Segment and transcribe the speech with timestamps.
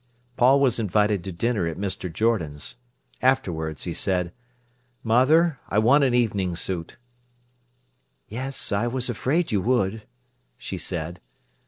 [0.35, 2.11] Paul was invited to dinner at Mr.
[2.11, 2.77] Jordan's.
[3.21, 4.33] Afterwards he said:
[5.03, 6.97] "Mother, I want an evening suit."
[8.27, 10.05] "Yes, I was afraid you would,"
[10.57, 11.21] she said.